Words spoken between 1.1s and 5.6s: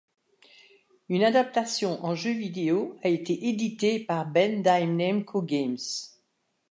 adaptation en jeux-vidéo a été éditée par Bandai Namco